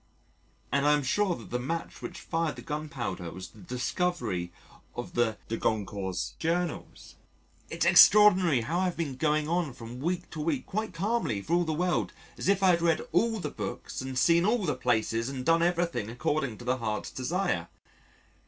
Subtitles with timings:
[0.71, 4.51] And I am sure that the match which fired the gun powder was the discovery
[4.95, 6.87] of the De Goncourts' Journal!
[7.69, 11.53] It's extraordinary how I have been going on from week to week quite calmly for
[11.53, 14.73] all the world as if I had read all the books and seen all the
[14.73, 17.67] places and done everything according to the heart's desire.